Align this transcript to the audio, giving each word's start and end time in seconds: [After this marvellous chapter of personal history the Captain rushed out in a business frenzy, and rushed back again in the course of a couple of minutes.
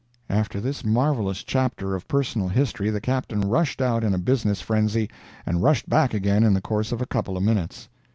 [After 0.31 0.59
this 0.59 0.83
marvellous 0.83 1.43
chapter 1.43 1.93
of 1.93 2.07
personal 2.07 2.47
history 2.47 2.89
the 2.89 2.99
Captain 2.99 3.41
rushed 3.41 3.83
out 3.83 4.03
in 4.03 4.15
a 4.15 4.17
business 4.17 4.59
frenzy, 4.59 5.11
and 5.45 5.61
rushed 5.61 5.87
back 5.87 6.11
again 6.15 6.43
in 6.43 6.55
the 6.55 6.59
course 6.59 6.91
of 6.91 7.03
a 7.03 7.05
couple 7.05 7.37
of 7.37 7.43
minutes. 7.43 7.87